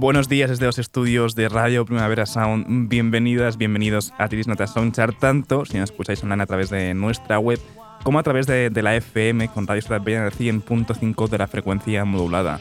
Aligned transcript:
Buenos 0.00 0.28
días 0.28 0.48
desde 0.48 0.64
los 0.64 0.78
estudios 0.78 1.34
de 1.34 1.48
Radio 1.48 1.84
Primavera 1.84 2.24
Sound. 2.24 2.88
Bienvenidas, 2.88 3.56
bienvenidos 3.56 4.14
a 4.16 4.28
Tiris 4.28 4.46
Notas 4.46 4.72
Soundchart, 4.72 5.18
tanto 5.18 5.64
si 5.64 5.76
nos 5.76 5.90
escucháis 5.90 6.22
online 6.22 6.44
a 6.44 6.46
través 6.46 6.70
de 6.70 6.94
nuestra 6.94 7.40
web 7.40 7.58
como 8.04 8.20
a 8.20 8.22
través 8.22 8.46
de, 8.46 8.70
la 8.80 8.94
FM 8.94 9.48
con 9.48 9.66
Radio 9.66 9.82
Ciudad 9.82 10.00
Bella 10.00 10.30
100.5 10.30 11.28
de 11.28 11.38
la 11.38 11.48
frecuencia 11.48 12.04
modulada. 12.04 12.60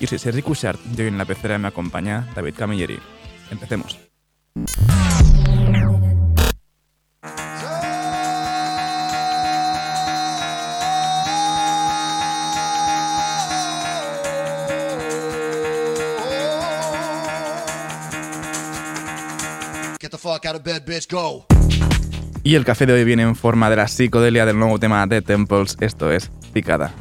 Y 0.00 0.06
soy 0.06 0.18
Sergi 0.18 0.40
Cushart 0.40 0.80
y 0.96 1.02
hoy 1.02 1.08
en 1.08 1.18
la 1.18 1.26
pecera 1.26 1.58
me 1.58 1.68
acompaña 1.68 2.26
David 2.34 2.54
Camilleri. 2.56 2.98
Empecemos. 3.50 3.98
Y 22.42 22.54
el 22.54 22.64
café 22.64 22.86
de 22.86 22.92
hoy 22.92 23.04
viene 23.04 23.22
en 23.22 23.36
forma 23.36 23.68
de 23.70 23.76
la 23.76 23.88
psicodelia 23.88 24.46
del 24.46 24.58
nuevo 24.58 24.78
tema 24.78 25.06
de 25.06 25.22
Temples, 25.22 25.76
esto 25.80 26.10
es 26.10 26.30
Picada. 26.52 26.92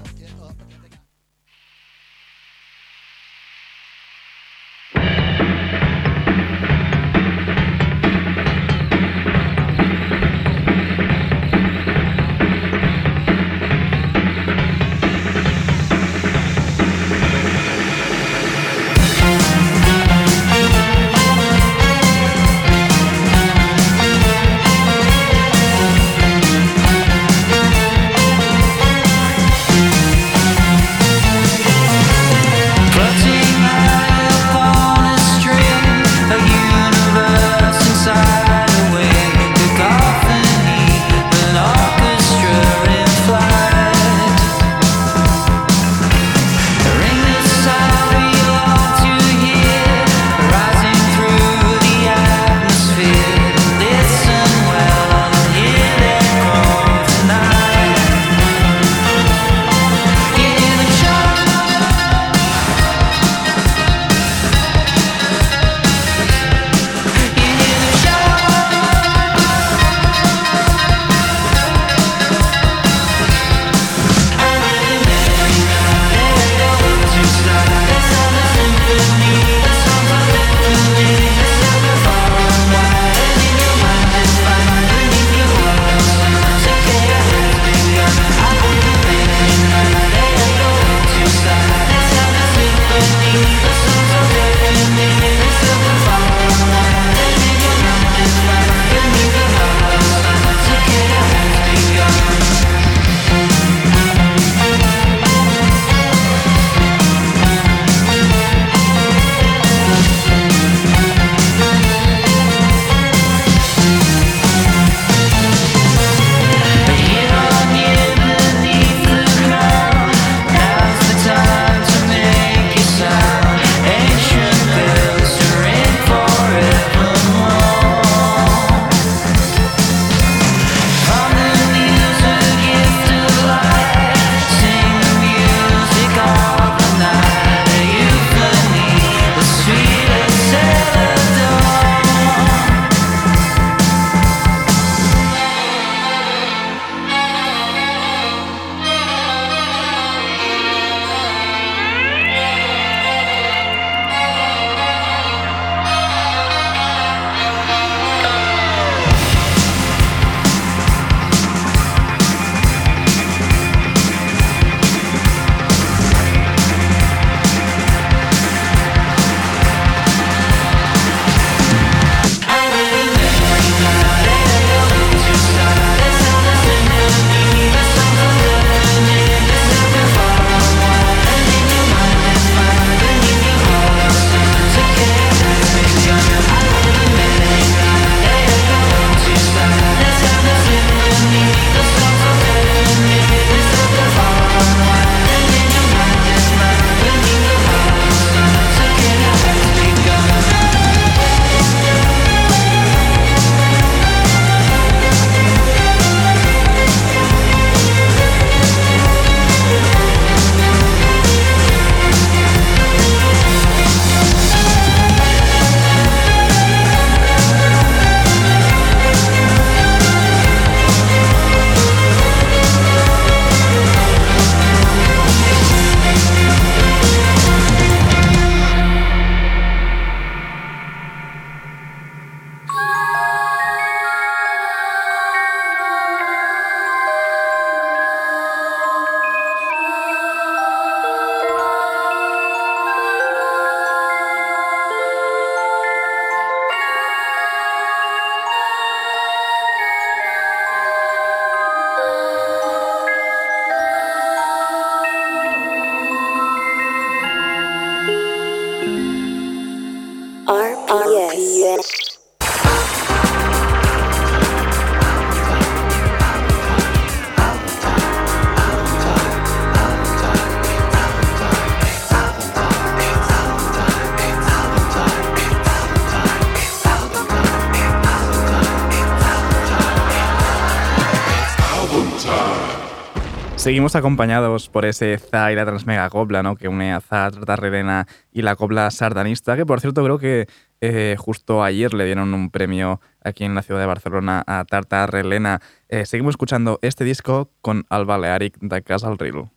Seguimos 283.77 283.95
acompañados 283.95 284.69
por 284.69 284.85
ese 284.85 285.19
ZA 285.19 285.51
y 285.51 285.55
la 285.55 285.63
Transmega 285.63 286.09
Copla, 286.09 286.41
¿no? 286.41 286.55
Que 286.55 286.67
une 286.67 286.93
a 286.93 286.99
ZA, 286.99 287.29
Relena 287.29 288.07
y 288.31 288.41
la 288.41 288.55
Copla 288.55 288.89
Sardanista, 288.89 289.55
que 289.55 289.67
por 289.67 289.81
cierto 289.81 290.03
creo 290.03 290.17
que 290.17 290.47
eh, 290.81 291.15
justo 291.19 291.63
ayer 291.63 291.93
le 291.93 292.05
dieron 292.05 292.33
un 292.33 292.49
premio 292.49 293.01
aquí 293.23 293.43
en 293.43 293.53
la 293.53 293.61
ciudad 293.61 293.79
de 293.79 293.85
Barcelona 293.85 294.43
a 294.47 294.65
Tarta 294.65 295.05
Relena. 295.05 295.61
Eh, 295.89 296.07
seguimos 296.07 296.31
escuchando 296.31 296.79
este 296.81 297.03
disco 297.03 297.51
con 297.61 297.85
Al 297.89 298.05
Balearic 298.05 298.57
de 298.61 298.81
Casal 298.81 299.19
Ril. 299.19 299.47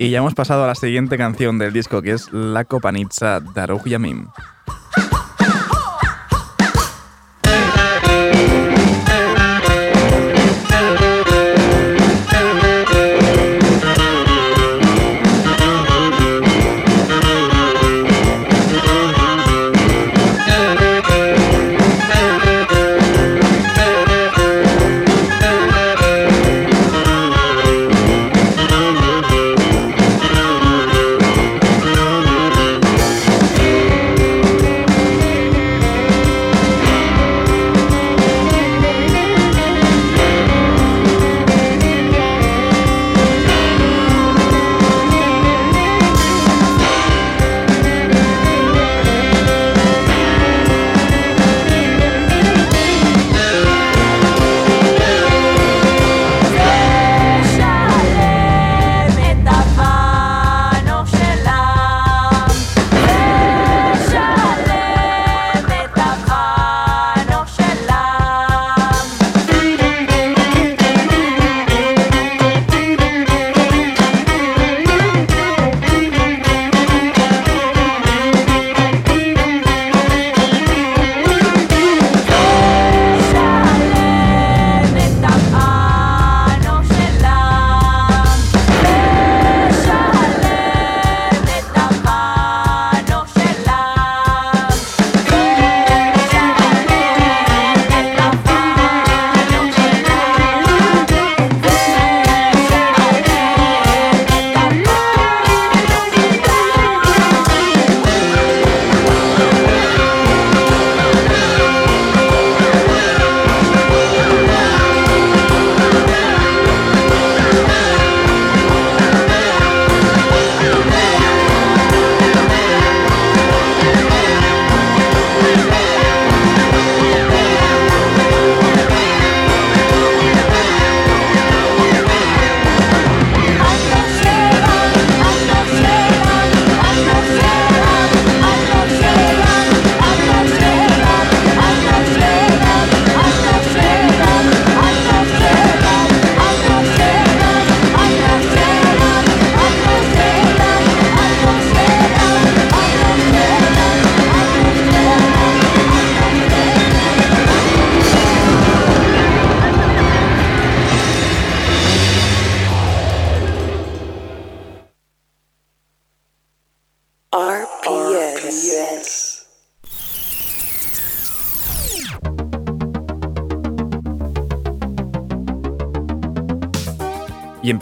Y 0.00 0.08
ya 0.08 0.20
hemos 0.20 0.32
pasado 0.32 0.64
a 0.64 0.66
la 0.66 0.74
siguiente 0.74 1.18
canción 1.18 1.58
del 1.58 1.74
disco, 1.74 2.00
que 2.00 2.12
es 2.12 2.32
La 2.32 2.64
Copanitza 2.64 3.38
de 3.38 3.80
Yamim. 3.84 4.28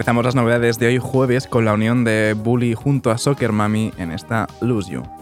Empezamos 0.09 0.25
las 0.25 0.35
novedades 0.37 0.79
de 0.79 0.87
hoy 0.87 0.99
jueves 0.99 1.47
con 1.47 1.67
la 1.67 1.75
unión 1.75 2.03
de 2.03 2.33
Bully 2.33 2.73
junto 2.73 3.11
a 3.11 3.19
Soccer 3.19 3.53
Mami 3.53 3.93
en 3.99 4.11
esta 4.11 4.47
Lose 4.63 4.91
You. 4.91 5.18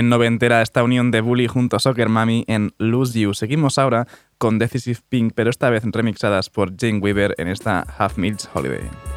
Bien 0.00 0.08
noventera 0.08 0.62
esta 0.62 0.82
unión 0.82 1.10
de 1.10 1.20
Bully 1.20 1.46
junto 1.46 1.76
a 1.76 1.78
Soccer 1.78 2.08
Mami 2.08 2.46
en 2.48 2.72
Lose 2.78 3.20
You. 3.20 3.34
Seguimos 3.34 3.76
ahora 3.76 4.06
con 4.38 4.58
Decisive 4.58 5.00
Pink, 5.10 5.34
pero 5.34 5.50
esta 5.50 5.68
vez 5.68 5.82
remixadas 5.84 6.48
por 6.48 6.74
Jane 6.74 7.00
Weaver 7.00 7.34
en 7.36 7.48
esta 7.48 7.80
Half 7.98 8.16
Meals 8.16 8.48
Holiday. 8.54 9.09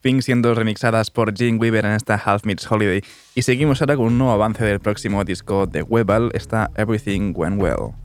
Pink 0.00 0.22
siendo 0.22 0.54
remixadas 0.54 1.10
por 1.10 1.36
Jane 1.36 1.56
Weaver 1.56 1.84
en 1.84 1.92
esta 1.92 2.14
Half 2.14 2.44
Meets 2.44 2.70
Holiday. 2.70 3.02
Y 3.34 3.42
seguimos 3.42 3.80
ahora 3.80 3.96
con 3.96 4.06
un 4.06 4.18
nuevo 4.18 4.32
avance 4.32 4.64
del 4.64 4.80
próximo 4.80 5.24
disco 5.24 5.66
de 5.66 5.82
Webal, 5.82 6.30
está 6.34 6.70
Everything 6.76 7.32
Went 7.34 7.60
Well. 7.60 8.03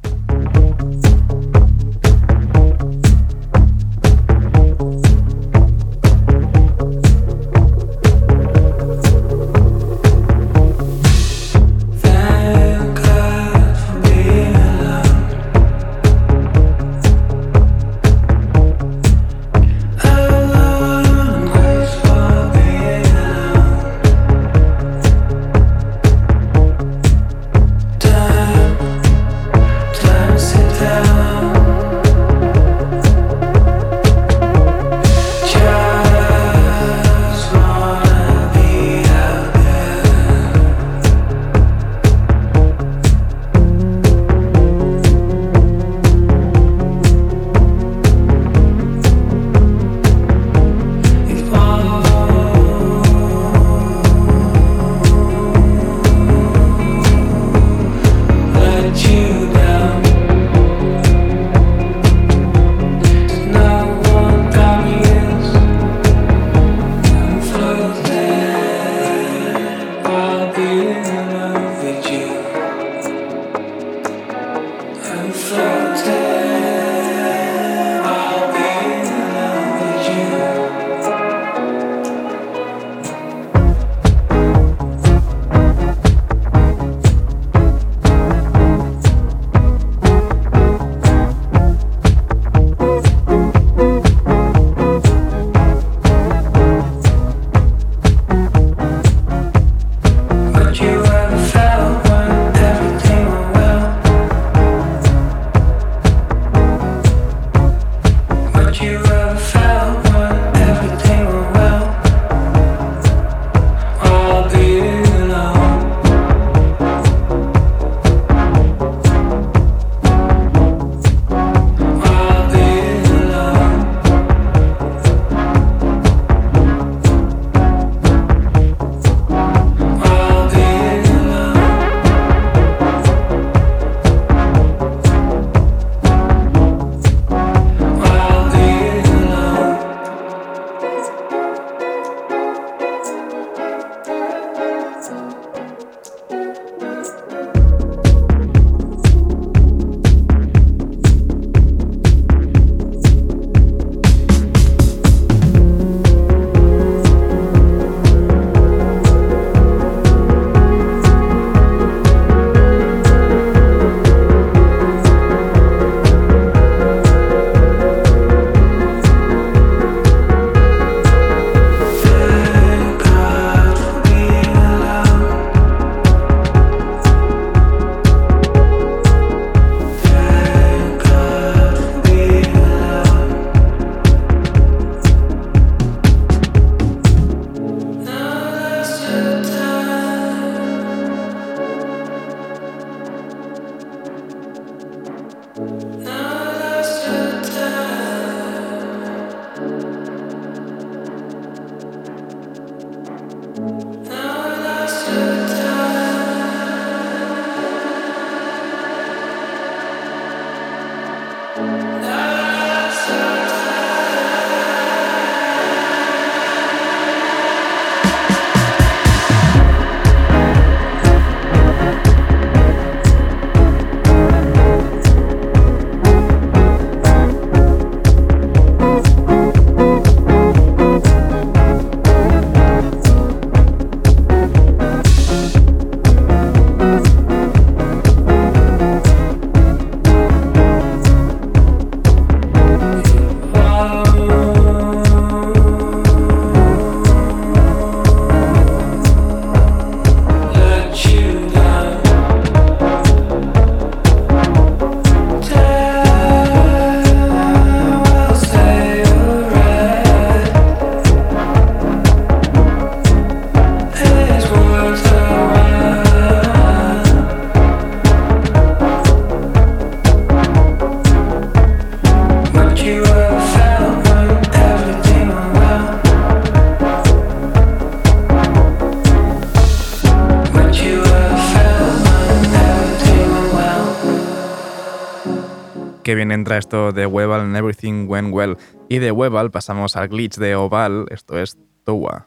Que 286.10 286.16
bien 286.16 286.32
entra 286.32 286.58
esto 286.58 286.92
de 286.92 287.06
Webal 287.06 287.42
and 287.42 287.56
Everything 287.56 288.08
Went 288.08 288.34
Well. 288.34 288.58
Y 288.88 288.98
de 288.98 289.12
Webal 289.12 289.52
pasamos 289.52 289.96
al 289.96 290.08
glitch 290.08 290.38
de 290.38 290.56
Oval, 290.56 291.06
esto 291.12 291.38
es 291.38 291.56
Towa. 291.86 292.26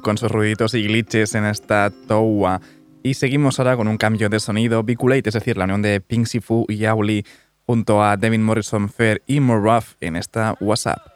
Con 0.00 0.18
sus 0.18 0.30
ruiditos 0.30 0.74
y 0.74 0.82
glitches 0.82 1.34
en 1.34 1.44
esta 1.44 1.92
Towa. 2.08 2.60
Y 3.02 3.14
seguimos 3.14 3.58
ahora 3.58 3.76
con 3.76 3.88
un 3.88 3.98
cambio 3.98 4.28
de 4.28 4.40
sonido. 4.40 4.82
Biculate, 4.82 5.28
es 5.28 5.34
decir, 5.34 5.56
la 5.56 5.64
unión 5.64 5.82
de 5.82 6.00
Pink 6.00 6.26
Sifu 6.26 6.64
y 6.68 6.84
Auli 6.84 7.24
junto 7.66 8.02
a 8.02 8.16
Devin 8.16 8.42
Morrison 8.42 8.88
Fair 8.88 9.22
y 9.26 9.40
Rough 9.40 9.96
en 10.00 10.16
esta 10.16 10.56
WhatsApp. 10.60 11.11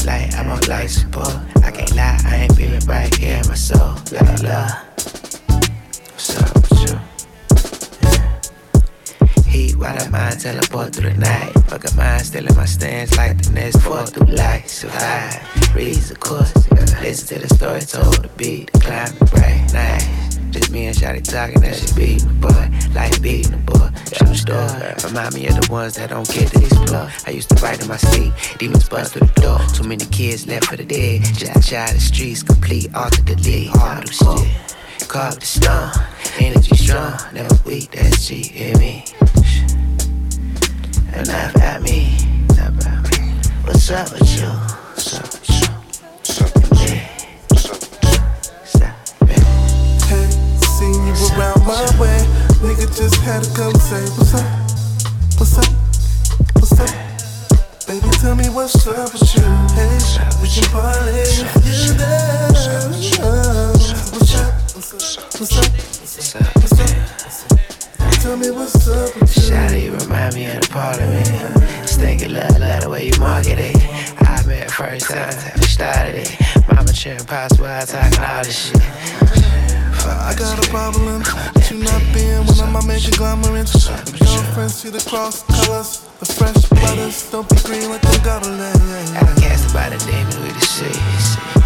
It's 0.00 0.06
light, 0.06 0.34
I'm 0.38 0.50
on 0.50 0.60
light 0.62 0.90
support. 0.90 1.34
I 1.64 1.70
can't 1.70 1.94
lie, 1.94 2.18
I 2.24 2.36
ain't 2.36 2.54
feeling 2.54 2.80
right 2.86 3.14
here 3.14 3.36
in 3.36 3.48
my 3.48 3.54
soul. 3.54 3.96
La 4.12 4.20
la 4.22 4.36
la. 4.42 4.68
what's 6.12 6.40
up 6.40 6.54
with 6.54 6.72
you? 6.84 6.96
Heat 9.50 9.76
while 9.76 9.98
I 9.98 10.08
mind 10.08 10.40
teleport 10.40 10.94
through 10.94 11.10
the 11.10 11.18
night. 11.18 11.52
Fuck 11.68 11.90
a 11.90 11.94
mind 11.96 12.26
still 12.26 12.46
in 12.46 12.56
my 12.56 12.64
stance 12.64 13.16
like 13.16 13.42
the 13.42 13.52
next 13.52 13.78
four 13.82 14.06
through. 14.06 14.36
So 14.66 14.88
high, 14.88 15.40
reads 15.74 16.08
the 16.08 16.16
course. 16.16 16.52
Listen 17.02 17.40
to 17.40 17.46
the 17.46 17.54
story 17.54 17.80
told, 17.80 18.22
the 18.22 18.28
beat, 18.36 18.72
the 18.72 18.80
climate 18.80 19.18
bright, 19.30 19.72
nice. 19.72 20.36
Just 20.50 20.70
me 20.70 20.86
and 20.86 20.96
Shotty 20.96 21.22
talking, 21.22 21.60
that 21.60 21.76
shit 21.76 21.94
beating 21.96 22.28
the 22.28 22.34
boy, 22.48 22.70
like 22.94 23.20
beating 23.20 23.52
the 23.52 23.58
boy. 23.58 23.89
True 24.12 24.34
story. 24.34 24.94
Remind 25.04 25.34
me 25.34 25.46
of 25.48 25.60
the 25.60 25.68
ones 25.70 25.94
that 25.94 26.10
don't 26.10 26.28
get 26.28 26.48
to 26.52 26.64
explore. 26.64 27.10
I 27.26 27.30
used 27.30 27.48
to 27.50 27.54
write 27.62 27.80
in 27.80 27.88
my 27.88 27.96
sleep, 27.96 28.32
demons 28.58 28.88
bust 28.88 29.14
through 29.14 29.28
the 29.28 29.40
door. 29.40 29.58
Too 29.74 29.84
many 29.88 30.04
kids 30.06 30.46
left 30.46 30.66
for 30.66 30.76
the 30.76 30.84
dead. 30.84 31.22
Just 31.22 31.56
a 31.56 31.60
child 31.70 31.96
the 31.96 32.00
streets, 32.00 32.42
complete, 32.42 32.94
alter 32.94 33.22
delete, 33.22 33.68
hard 33.68 34.06
to 34.06 34.12
shit. 34.12 35.08
Carve 35.08 35.40
the 35.40 35.46
stone, 35.46 35.90
energy 36.38 36.76
strong, 36.76 37.18
never 37.32 37.54
weak, 37.64 37.90
that's 37.92 38.26
G, 38.26 38.42
hear 38.42 38.76
me? 38.78 39.04
Enough 41.14 41.56
at 41.56 41.82
me. 41.82 42.16
What's 43.64 43.90
up 43.90 44.12
with 44.12 44.40
you? 44.40 44.46
What's 44.46 45.18
up 45.18 45.24
with 45.24 45.50
you? 45.50 45.66
What's 46.16 46.40
up 46.40 46.54
with 46.54 46.70
me? 46.72 47.02
What's 47.48 48.80
up 48.80 49.20
with? 49.20 49.42
Hey, 50.08 50.30
seen 50.78 51.06
you 51.06 51.14
around 51.36 51.66
my 51.66 52.00
way. 52.00 52.39
Nigga 52.60 52.94
just 52.94 53.16
had 53.22 53.42
to 53.42 53.50
come 53.56 53.74
say, 53.74 54.04
What's 54.20 54.34
up? 54.34 54.44
What's 55.40 55.56
up? 55.56 55.64
What's 56.60 56.78
up? 56.78 57.88
Baby, 57.88 58.10
tell 58.20 58.36
me 58.36 58.50
what's 58.50 58.86
up 58.86 59.10
with 59.14 59.34
you. 59.34 59.40
Hey, 59.72 59.96
we 60.42 60.48
can 60.52 60.68
party 60.68 61.24
if 61.24 61.56
you 61.64 61.94
there. 61.94 62.48
What's 62.52 63.18
up? 63.18 63.72
What's 64.12 64.34
up? 64.36 64.52
What's 64.76 65.56
up? 65.56 65.72
What's 66.20 66.36
up 66.36 66.54
with 66.60 66.74
me? 66.76 68.10
Tell 68.20 68.36
me 68.36 68.50
what's 68.50 68.86
up 68.88 69.16
with 69.18 69.36
you. 69.36 69.42
Shawty, 69.42 69.84
you 69.84 69.92
remind 69.96 70.34
me 70.34 70.44
of 70.44 70.60
the 70.60 70.68
parliament. 70.68 71.88
Stinking 71.88 72.34
love, 72.34 72.58
love 72.58 72.82
the 72.82 72.90
way 72.90 73.06
you 73.06 73.18
market 73.18 73.58
it. 73.58 73.76
I 74.20 74.44
met 74.46 74.70
first 74.70 75.08
time, 75.08 75.32
started 75.62 76.28
it. 76.28 76.36
Mama 76.68 76.92
cheering 76.92 77.24
possible, 77.24 77.64
I 77.64 77.86
talking 77.86 78.22
all 78.22 78.44
this 78.44 78.68
shit. 78.68 79.10
I 80.18 80.34
got 80.34 80.58
a 80.58 80.66
problem 80.70 81.22
that 81.22 81.70
you 81.70 81.78
not 81.78 82.02
being 82.14 82.42
one 82.46 82.58
of 82.58 82.70
my 82.72 82.82
major 82.86 83.10
conglomerates. 83.12 83.86
friends 84.54 84.74
see 84.74 84.90
the 84.90 85.02
cross 85.08 85.42
colors, 85.46 86.06
the 86.18 86.26
fresh 86.26 86.58
brothers 86.68 87.30
don't 87.30 87.48
be 87.48 87.56
green 87.62 87.88
like 87.90 88.02
they 88.02 88.18
got 88.24 88.46
a 88.46 88.50
leg. 88.50 88.76
Outcast 89.14 89.74
by 89.74 89.88
the 89.90 89.98
demon 90.02 90.34
with 90.42 90.54
the 90.58 90.66
sea. 90.66 90.98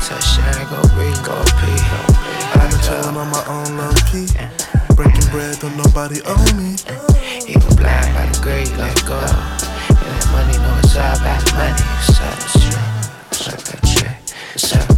So 0.04 0.14
shine, 0.20 0.66
go 0.68 0.80
breathe, 0.92 1.16
go 1.24 1.37
pee. 1.61 1.80
I've 2.61 2.68
been 2.68 2.80
chillin' 2.85 3.16
on 3.16 3.28
my 3.33 3.44
own 3.48 3.76
low 3.80 3.94
key. 4.12 4.28
Breaking 4.94 5.28
bread, 5.33 5.59
don't 5.61 5.76
nobody 5.76 6.20
owe 6.26 6.48
me. 6.54 6.76
Even 7.48 7.72
blind 7.80 8.12
by 8.12 8.28
the 8.28 8.38
grave, 8.42 8.70
let 8.76 8.94
go. 9.09 9.18
And 9.20 10.11
that 10.12 10.26
money, 10.33 10.57
know 10.61 10.80
it's 10.85 10.96
all 10.96 11.16
about 11.16 11.40
the 11.40 11.52
money. 11.57 11.85
What's 12.02 12.20
up? 12.20 12.37
What's 13.33 13.48
up? 13.48 13.61
What's 14.52 14.72
up 14.76 14.93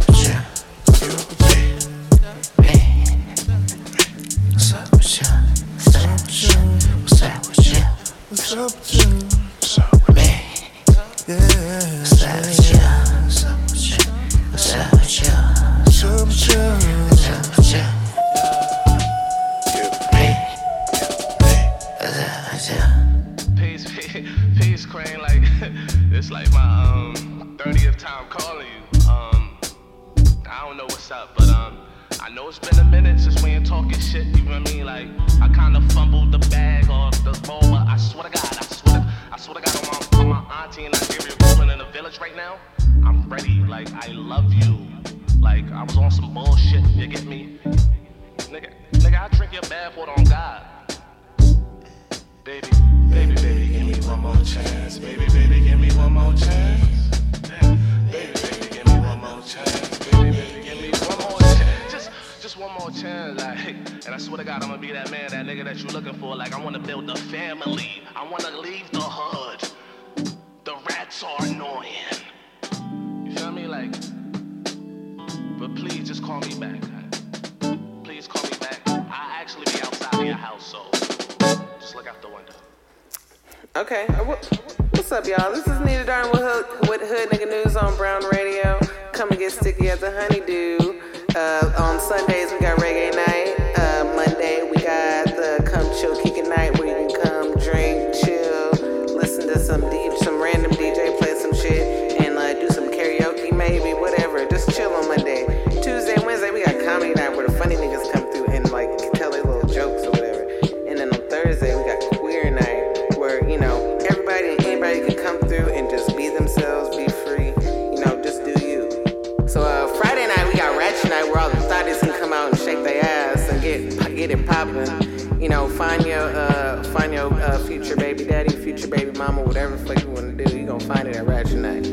find 125.77 126.05
your 126.05 126.27
uh, 126.35 126.83
find 126.91 127.13
your 127.13 127.31
uh, 127.33 127.59
future 127.59 127.95
baby 127.95 128.25
daddy, 128.25 128.49
future 128.49 128.87
baby 128.87 129.11
mama, 129.17 129.41
whatever 129.43 129.77
fuck 129.77 130.01
you 130.01 130.09
want 130.09 130.35
to 130.35 130.43
do, 130.43 130.57
you 130.57 130.65
gonna 130.65 130.79
find 130.79 131.07
it 131.07 131.15
at 131.15 131.27
Ratchet 131.27 131.59
Night. 131.59 131.85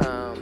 Um, 0.00 0.38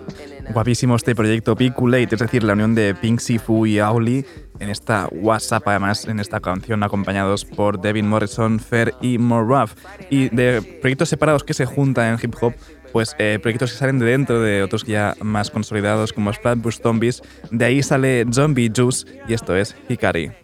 uh, 0.46 0.52
Guapísimo 0.52 0.94
este 0.96 1.14
proyecto 1.14 1.57
Piculate, 1.57 2.14
es 2.14 2.20
decir, 2.20 2.42
la 2.42 2.52
unión 2.52 2.74
de 2.74 2.94
Pink 2.94 3.20
Sifu 3.20 3.64
y 3.64 3.78
Auli 3.78 4.26
en 4.61 4.68
esta 4.68 5.09
WhatsApp, 5.11 5.66
además 5.66 6.07
en 6.07 6.20
esta 6.20 6.40
canción 6.40 6.83
acompañados 6.83 7.46
por 7.46 7.81
Devin 7.81 8.07
Morrison, 8.07 8.61
Fer 8.61 8.94
y 9.00 9.16
Morruff. 9.16 9.74
Y 10.11 10.28
de 10.28 10.61
proyectos 10.81 11.09
separados 11.09 11.42
que 11.44 11.55
se 11.55 11.64
juntan 11.64 12.12
en 12.12 12.18
hip 12.22 12.35
hop, 12.40 12.52
pues 12.92 13.16
eh, 13.18 13.38
proyectos 13.40 13.72
que 13.72 13.78
salen 13.78 13.98
de 13.98 14.07
dentro 14.07 14.40
de 14.40 14.62
otros 14.62 14.85
ya 14.85 15.16
más 15.22 15.50
consolidados 15.50 16.12
como 16.12 16.33
Flatbush 16.33 16.81
Zombies. 16.83 17.22
De 17.50 17.64
ahí 17.64 17.83
sale 17.83 18.26
Zombie 18.31 18.70
Juice 18.74 19.07
y 19.26 19.33
esto 19.33 19.57
es 19.57 19.74
Hikari. 19.88 20.41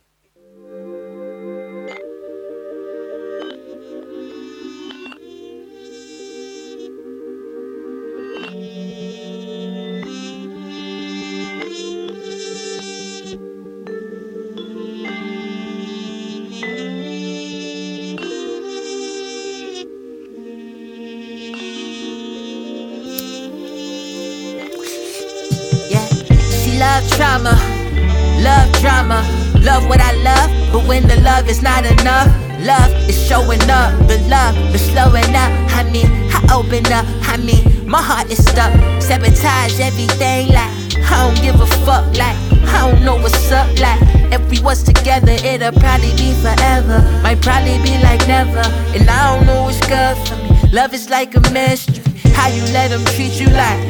Is 50.99 51.11
like 51.11 51.35
a 51.37 51.41
mystery. 51.53 52.03
How 52.35 52.49
you 52.49 52.63
let 52.73 52.91
him 52.91 53.05
treat 53.15 53.39
you 53.39 53.47
like 53.55 53.83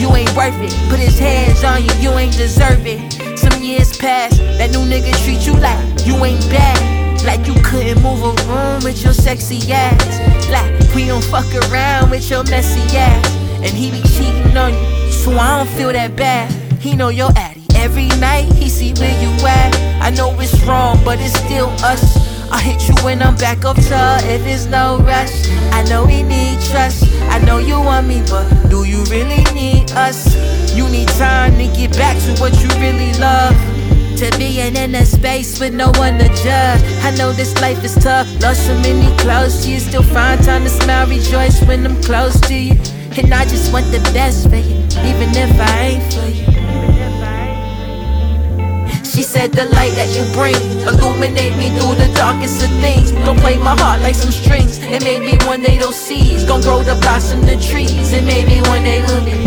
you 0.00 0.08
ain't 0.16 0.34
worth 0.36 0.56
it. 0.60 0.72
Put 0.88 0.98
his 0.98 1.18
hands 1.18 1.62
on 1.64 1.84
you, 1.84 1.92
you 2.00 2.10
ain't 2.16 2.36
deserve 2.36 2.86
it. 2.86 3.00
Some 3.38 3.62
years 3.62 3.96
pass, 3.96 4.36
that 4.58 4.70
new 4.70 4.84
nigga 4.92 5.12
treat 5.24 5.46
you 5.46 5.54
like 5.68 5.84
you 6.06 6.14
ain't 6.24 6.40
bad. 6.48 6.78
Like 7.24 7.46
you 7.46 7.54
couldn't 7.62 8.00
move 8.02 8.22
a 8.22 8.32
room 8.48 8.84
with 8.84 9.02
your 9.04 9.12
sexy 9.12 9.60
ass. 9.70 10.00
Like 10.50 10.72
we 10.94 11.06
don't 11.06 11.24
fuck 11.24 11.48
around 11.68 12.10
with 12.10 12.28
your 12.30 12.44
messy 12.44 12.84
ass. 12.96 13.26
And 13.64 13.72
he 13.80 13.90
be 13.90 14.02
cheating 14.16 14.56
on 14.56 14.72
you, 14.72 15.12
so 15.12 15.32
I 15.32 15.58
don't 15.58 15.70
feel 15.76 15.92
that 15.92 16.16
bad. 16.16 16.50
He 16.80 16.96
know 16.96 17.08
your 17.08 17.30
addy. 17.36 17.62
Every 17.74 18.08
night 18.20 18.50
he 18.54 18.68
see 18.68 18.92
where 18.94 19.16
you 19.22 19.30
at. 19.46 19.72
I 20.00 20.10
know 20.10 20.38
it's 20.40 20.58
wrong, 20.62 21.02
but 21.04 21.18
it's 21.20 21.38
still 21.38 21.68
us. 21.84 22.25
I 22.50 22.60
hit 22.60 22.88
you 22.88 22.94
when 23.04 23.22
I'm 23.22 23.36
back 23.36 23.64
up 23.64 23.76
to 23.76 24.18
if 24.24 24.44
there's 24.44 24.66
no 24.66 24.98
rush. 24.98 25.48
I 25.72 25.82
know 25.84 26.04
we 26.06 26.22
need 26.22 26.60
trust. 26.70 27.04
I 27.30 27.38
know 27.38 27.58
you 27.58 27.80
want 27.80 28.06
me, 28.06 28.22
but 28.28 28.48
do 28.68 28.84
you 28.84 29.02
really 29.04 29.42
need 29.54 29.90
us? 29.92 30.34
You 30.74 30.88
need 30.88 31.08
time 31.08 31.56
to 31.58 31.66
get 31.76 31.92
back 31.96 32.16
to 32.24 32.40
what 32.40 32.52
you 32.62 32.68
really 32.80 33.12
love. 33.18 33.54
To 34.18 34.30
being 34.38 34.76
in 34.76 34.94
a 34.94 35.04
space 35.04 35.60
with 35.60 35.74
no 35.74 35.88
one 35.96 36.18
to 36.18 36.28
judge. 36.28 36.82
I 37.04 37.14
know 37.18 37.32
this 37.32 37.60
life 37.60 37.84
is 37.84 37.94
tough. 37.94 38.26
Lost 38.40 38.66
so 38.66 38.74
many 38.80 39.14
close 39.18 39.64
to 39.64 39.70
you. 39.70 39.80
Still 39.80 40.02
find 40.02 40.42
time 40.42 40.64
to 40.64 40.70
smile, 40.70 41.06
rejoice 41.06 41.60
when 41.64 41.84
I'm 41.84 42.00
close 42.02 42.40
to 42.42 42.54
you. 42.54 42.74
And 43.18 43.32
I 43.32 43.44
just 43.44 43.72
want 43.72 43.86
the 43.92 44.00
best 44.14 44.48
for 44.48 44.56
you, 44.56 44.76
even 45.04 45.30
if 45.36 45.60
I 45.60 45.80
ain't 45.80 46.12
for 46.12 46.52
you. 46.52 46.55
She 49.16 49.22
said 49.22 49.50
the 49.50 49.64
light 49.72 49.96
that 49.96 50.12
you 50.12 50.28
bring 50.36 50.52
illuminate 50.84 51.56
me 51.56 51.72
through 51.72 51.96
the 51.96 52.12
darkest 52.12 52.60
of 52.62 52.68
things. 52.84 53.12
Don't 53.24 53.40
play 53.40 53.56
my 53.56 53.72
heart 53.72 54.02
like 54.02 54.14
some 54.14 54.30
strings. 54.30 54.76
And 54.78 55.02
maybe 55.02 55.40
one 55.46 55.62
day 55.62 55.78
those 55.78 55.96
seeds 55.96 56.44
gon' 56.44 56.60
grow 56.60 56.84
to 56.84 56.94
blossom 57.00 57.40
the 57.40 57.56
trees. 57.56 58.12
Be. 58.12 58.18
And 58.18 58.26
maybe 58.26 58.60
one 58.68 58.84
day 58.84 59.00
we'll 59.08 59.24
be. 59.24 59.40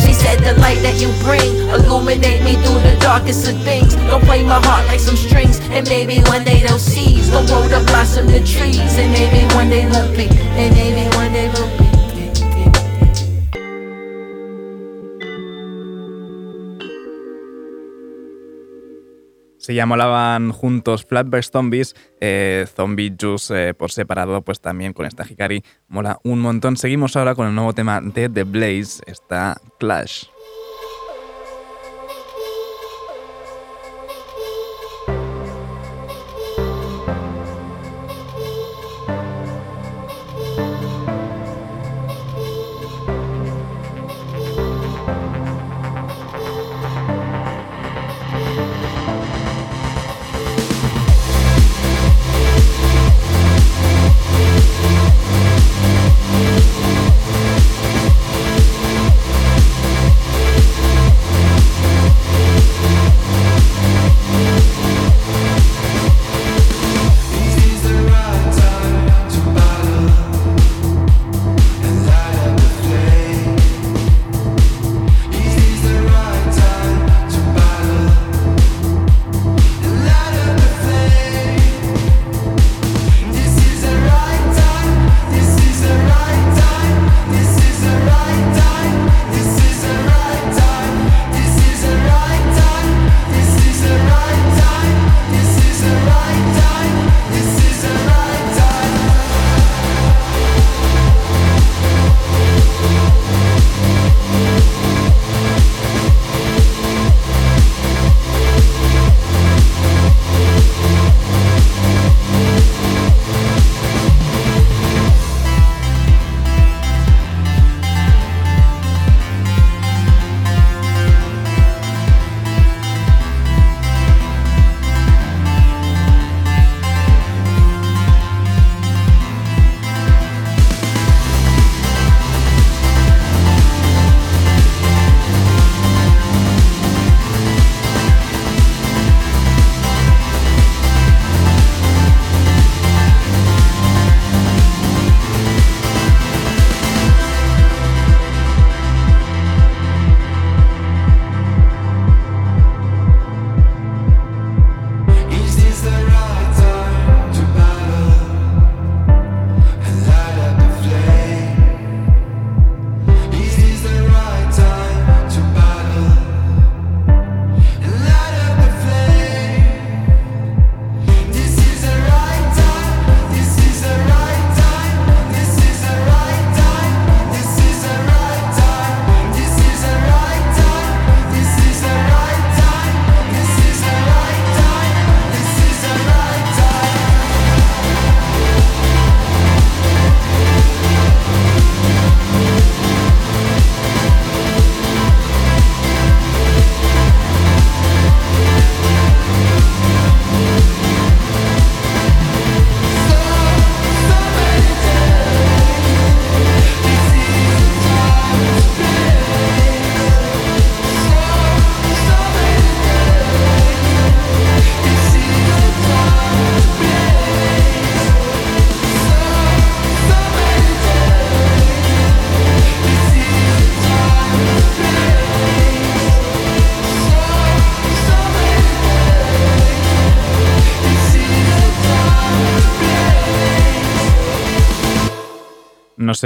She 0.00 0.16
said 0.16 0.40
the 0.40 0.56
light 0.64 0.80
that 0.80 0.96
you 0.96 1.12
bring 1.20 1.68
illuminate 1.76 2.40
me 2.40 2.56
through 2.64 2.80
the 2.80 2.96
darkest 2.98 3.52
of 3.52 3.60
things. 3.68 3.96
Don't 4.08 4.24
play 4.24 4.42
my 4.42 4.56
heart 4.64 4.86
like 4.86 5.00
some 5.00 5.16
strings. 5.16 5.60
And 5.76 5.86
maybe 5.86 6.24
one 6.32 6.42
day 6.42 6.64
those 6.64 6.80
seeds 6.80 7.28
gon' 7.28 7.44
grow 7.44 7.68
to 7.68 7.84
blossom 7.84 8.32
the 8.32 8.40
trees. 8.40 8.96
And 8.96 9.12
maybe 9.12 9.44
one 9.52 9.68
day 9.68 9.84
we'll 9.84 10.08
be. 10.16 10.24
And 10.56 10.72
maybe 10.72 11.04
one 11.20 11.34
day 11.36 11.52
we'll 11.52 11.68
be. 11.76 11.83
Se 19.64 19.74
llamaban 19.74 20.52
juntos 20.52 21.06
Flatbush 21.06 21.48
Zombies, 21.50 21.96
eh, 22.20 22.66
Zombie 22.76 23.16
Juice 23.18 23.70
eh, 23.70 23.72
por 23.72 23.90
separado, 23.90 24.42
pues 24.42 24.60
también 24.60 24.92
con 24.92 25.06
esta 25.06 25.24
Hikari 25.26 25.64
mola 25.88 26.20
un 26.22 26.40
montón. 26.40 26.76
Seguimos 26.76 27.16
ahora 27.16 27.34
con 27.34 27.48
el 27.48 27.54
nuevo 27.54 27.72
tema 27.72 28.02
de 28.02 28.28
The 28.28 28.44
Blaze, 28.44 29.02
está 29.06 29.58
Clash. 29.80 30.24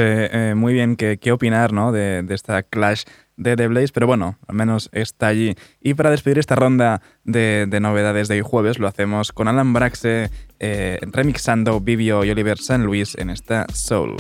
Eh, 0.01 0.55
muy 0.55 0.73
bien 0.73 0.97
qué, 0.97 1.19
qué 1.19 1.33
opinar 1.33 1.73
¿no? 1.73 1.93
de, 1.93 2.23
de 2.23 2.35
esta 2.35 2.63
clash 2.63 3.05
de 3.37 3.57
The 3.57 3.69
Blaze, 3.69 3.93
pero 3.95 4.07
bueno, 4.07 4.37
al 4.47 4.57
menos 4.57 4.91
está 4.93 5.29
allí. 5.29 5.55
Y 5.81 5.95
para 5.95 6.11
despedir 6.11 6.39
esta 6.39 6.57
ronda 6.57 7.01
de, 7.25 7.67
de 7.69 7.81
novedades 7.81 8.29
de 8.29 8.35
hoy 8.35 8.43
jueves, 8.43 8.79
lo 8.79 8.89
hacemos 8.89 9.33
con 9.33 9.49
Alan 9.49 9.73
Braxe 9.73 10.31
eh, 10.59 10.99
remixando 11.03 11.81
Vivio 11.81 12.25
y 12.25 12.31
Oliver 12.31 12.59
San 12.59 12.85
Luis 12.85 13.17
en 13.17 13.31
esta 13.31 13.67
Soul. 13.73 14.17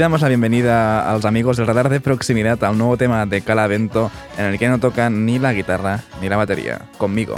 Damos 0.00 0.22
la 0.22 0.28
bienvenida 0.28 1.10
a 1.10 1.12
los 1.12 1.26
amigos 1.26 1.58
del 1.58 1.66
radar 1.66 1.90
de 1.90 2.00
proximidad 2.00 2.64
al 2.64 2.78
nuevo 2.78 2.96
tema 2.96 3.26
de 3.26 3.42
Calavento 3.42 4.10
en 4.38 4.46
el 4.46 4.58
que 4.58 4.66
no 4.66 4.80
tocan 4.80 5.26
ni 5.26 5.38
la 5.38 5.52
guitarra 5.52 6.00
ni 6.22 6.28
la 6.30 6.38
batería. 6.38 6.80
Conmigo. 6.96 7.34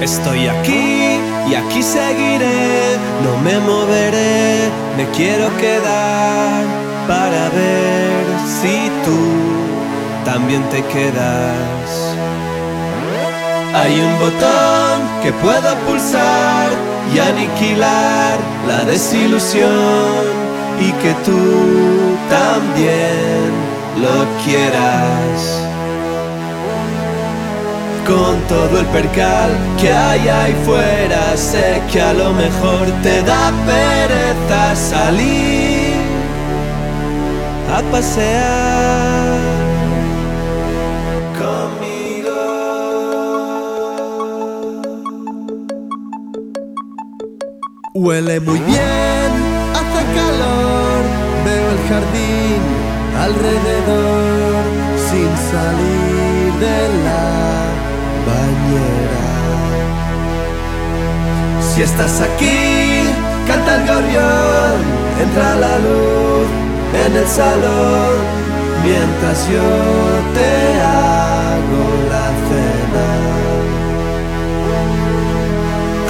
Estoy 0.00 0.46
aquí 0.46 1.18
y 1.50 1.54
aquí 1.56 1.82
seguiré, 1.82 2.98
no 3.24 3.36
me 3.42 3.58
moveré, 3.58 4.70
me 4.96 5.06
quiero 5.16 5.48
quedar 5.56 6.64
para 7.08 7.48
ver 7.50 7.81
también 10.32 10.62
te 10.70 10.82
quedas. 10.94 11.88
Hay 13.74 14.00
un 14.00 14.14
botón 14.18 14.96
que 15.22 15.30
puedo 15.44 15.70
pulsar 15.86 16.68
y 17.14 17.18
aniquilar 17.18 18.38
la 18.66 18.82
desilusión 18.84 20.22
y 20.80 20.90
que 21.02 21.12
tú 21.26 21.42
también 22.40 23.50
lo 24.04 24.16
quieras. 24.42 25.36
Con 28.06 28.34
todo 28.48 28.80
el 28.80 28.86
percal 28.86 29.50
que 29.78 29.92
hay 29.92 30.28
ahí 30.28 30.54
fuera, 30.64 31.36
sé 31.36 31.82
que 31.92 32.00
a 32.00 32.14
lo 32.14 32.32
mejor 32.32 32.84
te 33.02 33.22
da 33.22 33.52
pereza 33.66 34.74
salir 34.76 35.92
a 37.76 37.82
pasear. 37.92 39.51
Huele 48.04 48.40
muy 48.40 48.58
bien, 48.58 49.30
hace 49.78 50.02
calor, 50.18 51.02
veo 51.44 51.70
el 51.70 51.78
jardín 51.88 52.60
alrededor 53.16 54.64
sin 55.08 55.30
salir 55.52 56.52
de 56.58 56.78
la 57.04 57.26
bañera. 58.26 59.28
Si 61.60 61.78
estás 61.82 62.14
aquí, 62.22 63.04
canta 63.46 63.76
el 63.76 63.82
gorrión, 63.86 64.74
entra 65.22 65.54
la 65.54 65.78
luz 65.78 66.48
en 67.06 67.16
el 67.18 67.28
salón, 67.28 68.14
mientras 68.82 69.48
yo 69.48 69.62
te 70.34 70.50
hago 70.80 71.21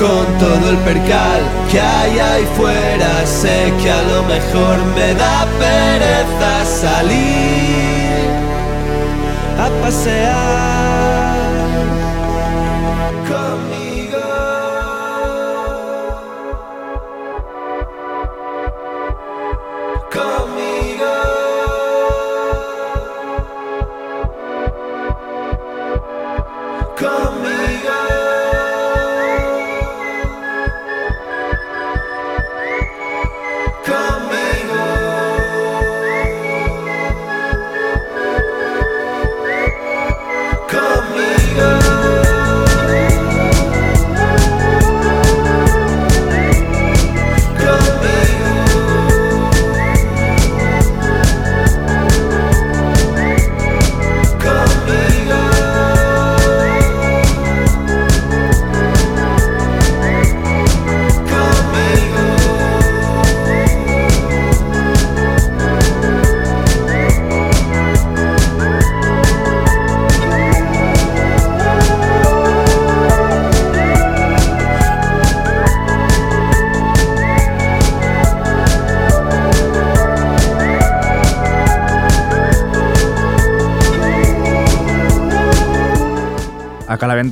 con 0.02 0.26
todo 0.38 0.70
el 0.70 0.78
percal 0.78 1.40
que 1.70 1.80
hay 1.80 2.18
ahí 2.18 2.44
fuera. 2.56 3.24
Sé 3.24 3.72
que 3.80 3.90
a 3.90 4.02
lo 4.02 4.22
mejor 4.24 4.76
me 4.96 5.14
da 5.14 5.46
pereza 5.62 6.52
salir 6.82 8.26
a 9.64 9.68
pasear 9.82 11.11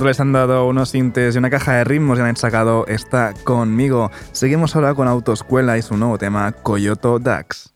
A 0.01 0.03
Calavento 0.03 0.07
les 0.07 0.19
han 0.19 0.33
dado 0.33 0.67
unos 0.67 0.89
sintes 0.89 1.35
y 1.35 1.37
una 1.37 1.51
caja 1.51 1.73
de 1.73 1.83
ritmos 1.83 2.17
y 2.17 2.23
han 2.23 2.35
sacado 2.35 2.87
esta 2.87 3.35
conmigo. 3.43 4.09
Seguimos 4.31 4.75
ahora 4.75 4.95
con 4.95 5.07
Autoescuela 5.07 5.77
y 5.77 5.83
su 5.83 5.95
nuevo 5.95 6.17
tema 6.17 6.51
Coyoto 6.53 7.19
Dax. 7.19 7.70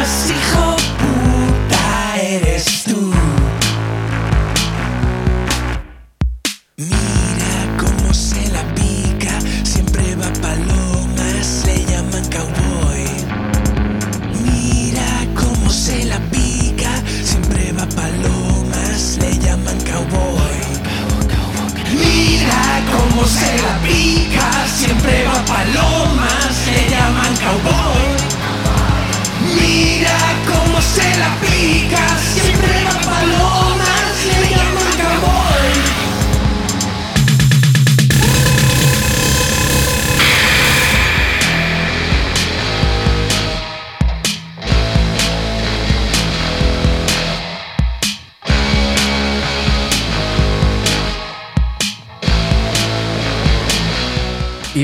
I 0.00 0.04
see 0.04 0.34
God. 0.54 0.69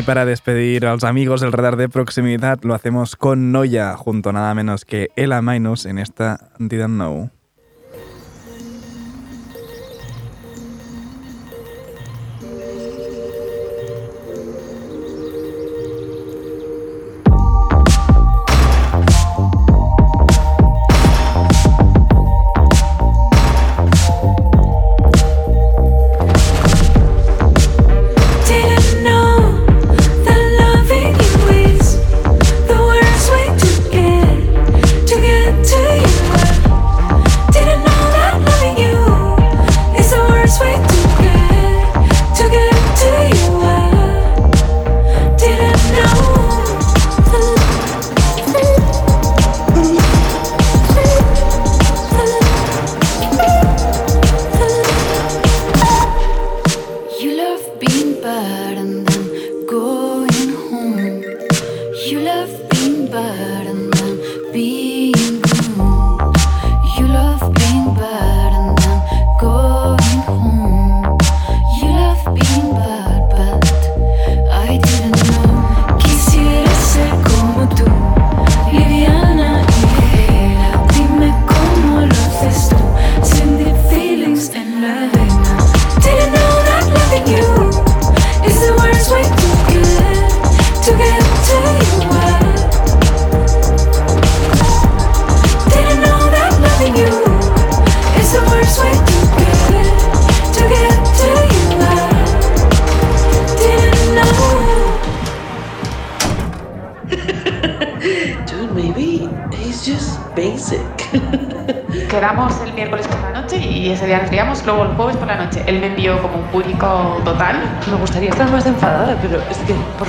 Para 0.07 0.25
despedir 0.25 0.87
a 0.87 0.93
los 0.93 1.03
amigos 1.03 1.41
del 1.41 1.51
radar 1.51 1.77
de 1.77 1.89
proximidad, 1.89 2.61
lo 2.63 2.75
hacemos 2.75 3.17
con 3.17 3.51
Noya, 3.51 3.97
junto 3.97 4.31
a 4.31 4.33
nada 4.33 4.55
menos 4.55 4.85
que 4.85 5.11
Ella 5.17 5.43
Minus 5.43 5.85
en 5.85 5.99
esta 5.99 6.53
Didn't 6.61 6.95
Know. 6.95 7.31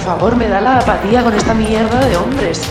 Favor, 0.07 0.37
me 0.37 0.47
da 0.47 0.61
la 0.61 0.77
apatía 0.77 1.21
con 1.21 1.33
esta 1.33 1.53
mierda 1.53 1.99
de 1.99 2.15
hombres. 2.15 2.61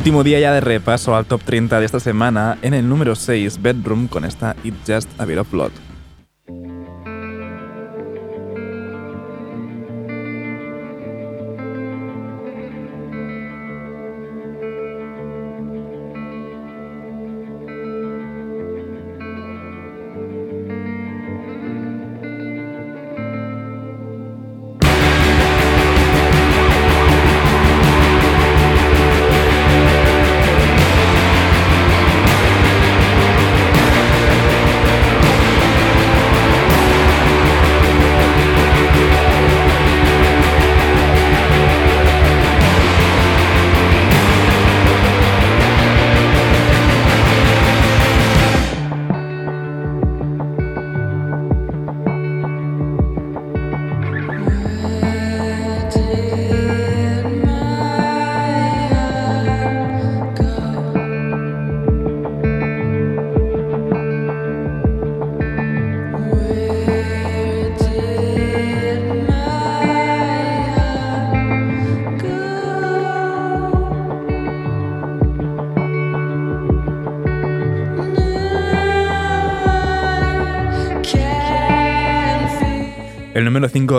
Último 0.00 0.24
día 0.24 0.40
ya 0.40 0.54
de 0.54 0.62
repaso 0.62 1.14
al 1.14 1.26
top 1.26 1.42
30 1.42 1.78
de 1.78 1.84
esta 1.84 2.00
semana. 2.00 2.56
En 2.62 2.72
el 2.72 2.88
número 2.88 3.14
6, 3.14 3.60
Bedroom, 3.60 4.08
con 4.08 4.24
esta 4.24 4.56
It's 4.64 4.78
Just 4.86 5.10
a 5.20 5.26
Bit 5.26 5.36
of 5.36 5.50
Blood. 5.50 5.89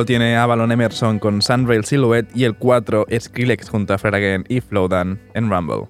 5 0.02 0.06
tiene 0.06 0.36
Avalon 0.36 0.72
Emerson 0.72 1.20
con 1.20 1.42
Sunrail 1.44 1.86
Silhouette 1.86 2.32
y 2.34 2.46
el 2.46 2.56
4 2.56 3.06
es 3.10 3.26
Skrillex 3.26 3.70
junto 3.70 3.94
a 3.94 3.98
Fred 4.00 4.16
Again 4.16 4.46
y 4.48 4.60
Flowdan 4.60 5.20
en 5.36 5.50
rumble. 5.50 5.90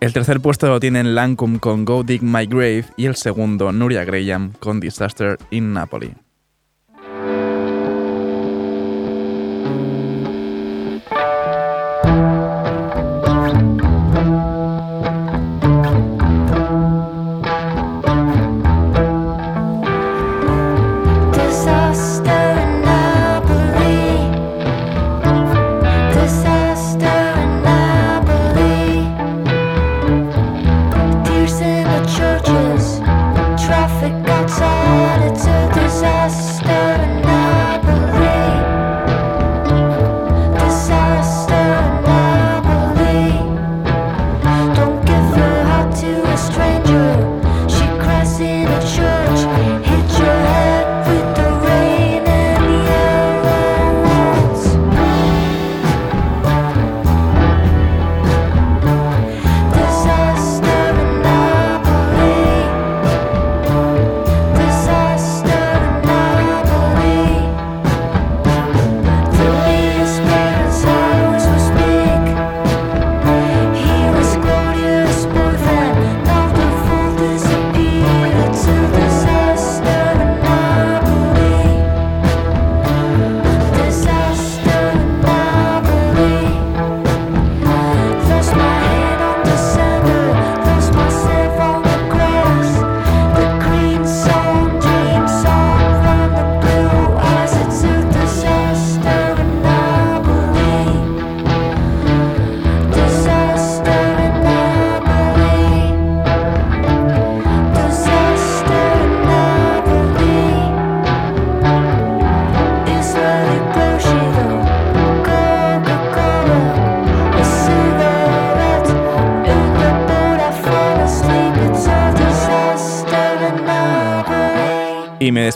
El 0.00 0.14
tercer 0.14 0.40
puesto 0.40 0.66
lo 0.66 0.80
tienen 0.80 1.14
Lancome 1.14 1.60
con 1.60 1.84
Go 1.84 2.02
Dig 2.02 2.22
My 2.22 2.46
Grave 2.46 2.86
y 2.96 3.04
el 3.04 3.16
segundo 3.16 3.70
Nuria 3.70 4.02
Graham 4.02 4.52
con 4.58 4.80
Disaster 4.80 5.36
in 5.50 5.74
Napoli. 5.74 6.14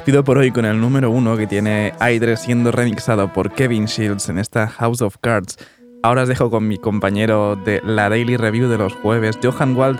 Despido 0.04 0.22
por 0.22 0.36
hoy 0.36 0.50
con 0.50 0.66
el 0.66 0.78
número 0.78 1.10
uno 1.10 1.34
que 1.34 1.46
tiene 1.46 1.94
Aidre 1.98 2.36
siendo 2.36 2.70
remixado 2.70 3.32
por 3.32 3.52
Kevin 3.52 3.86
Shields 3.86 4.28
en 4.28 4.38
esta 4.38 4.68
House 4.68 5.00
of 5.00 5.16
Cards. 5.18 5.56
Ahora 6.02 6.24
os 6.24 6.28
dejo 6.28 6.50
con 6.50 6.68
mi 6.68 6.76
compañero 6.76 7.56
de 7.56 7.80
la 7.82 8.10
Daily 8.10 8.36
Review 8.36 8.68
de 8.68 8.76
los 8.76 8.92
jueves, 8.92 9.38
Johan 9.42 9.74
Wald. 9.74 9.98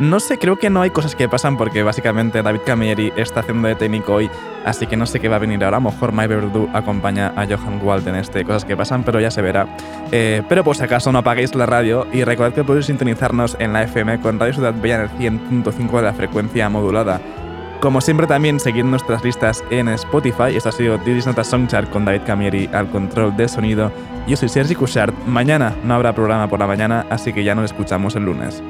No 0.00 0.18
sé, 0.18 0.40
creo 0.40 0.56
que 0.56 0.70
no 0.70 0.82
hay 0.82 0.90
cosas 0.90 1.14
que 1.14 1.28
pasan 1.28 1.56
porque 1.56 1.84
básicamente 1.84 2.42
David 2.42 2.62
Camilleri 2.66 3.12
está 3.16 3.40
haciendo 3.40 3.68
de 3.68 3.76
técnico 3.76 4.14
hoy, 4.14 4.28
así 4.64 4.88
que 4.88 4.96
no 4.96 5.06
sé 5.06 5.20
qué 5.20 5.28
va 5.28 5.36
a 5.36 5.38
venir 5.38 5.62
ahora. 5.62 5.76
A 5.76 5.80
lo 5.80 5.92
mejor 5.92 6.10
My 6.12 6.26
Verdu 6.26 6.68
acompaña 6.72 7.32
a 7.36 7.46
Johan 7.46 7.78
Wald 7.80 8.08
en 8.08 8.16
este 8.16 8.44
Cosas 8.44 8.64
que 8.64 8.76
pasan, 8.76 9.04
pero 9.04 9.20
ya 9.20 9.30
se 9.30 9.40
verá. 9.40 9.68
Eh, 10.10 10.42
pero 10.48 10.64
por 10.64 10.74
si 10.74 10.82
acaso 10.82 11.12
no 11.12 11.20
apaguéis 11.20 11.54
la 11.54 11.66
radio 11.66 12.08
y 12.12 12.24
recordad 12.24 12.54
que 12.54 12.64
podéis 12.64 12.86
sintonizarnos 12.86 13.56
en 13.60 13.72
la 13.72 13.84
FM 13.84 14.18
con 14.18 14.40
Radio 14.40 14.54
Ciudad 14.54 14.74
Bella 14.74 14.96
en 14.96 15.02
el 15.02 15.10
100.5 15.10 15.96
de 15.98 16.02
la 16.02 16.12
frecuencia 16.12 16.68
modulada. 16.68 17.20
Como 17.84 18.00
siempre 18.00 18.26
también 18.26 18.58
seguid 18.60 18.84
nuestras 18.84 19.22
listas 19.22 19.62
en 19.68 19.90
Spotify. 19.90 20.56
Esto 20.56 20.70
ha 20.70 20.72
sido 20.72 20.96
Didis 20.96 21.26
Nota 21.26 21.44
Songchart 21.44 21.90
con 21.90 22.06
David 22.06 22.22
Camieri 22.24 22.66
al 22.72 22.88
control 22.88 23.36
de 23.36 23.46
sonido. 23.46 23.92
Yo 24.26 24.38
soy 24.38 24.48
Sergi 24.48 24.74
Cushart. 24.74 25.14
Mañana 25.26 25.74
no 25.84 25.92
habrá 25.92 26.14
programa 26.14 26.48
por 26.48 26.58
la 26.58 26.66
mañana, 26.66 27.04
así 27.10 27.34
que 27.34 27.44
ya 27.44 27.54
nos 27.54 27.66
escuchamos 27.66 28.16
el 28.16 28.24
lunes. 28.24 28.62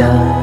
Done 0.00 0.39